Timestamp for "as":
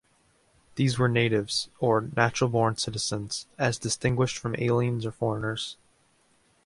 3.59-3.77